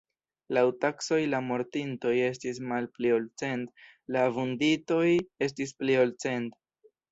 Laŭ 0.57 0.61
taksoj 0.85 1.19
la 1.33 1.41
mortintoj 1.49 2.13
estis 2.29 2.61
malpli 2.71 3.13
ol 3.19 3.29
cent, 3.43 3.69
la 4.17 4.25
vunditoj 4.41 5.07
estis 5.51 5.79
pli 5.83 6.01
ol 6.07 6.19
cent. 6.27 6.53